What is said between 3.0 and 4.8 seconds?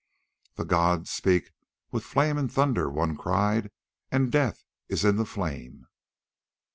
cried, "and death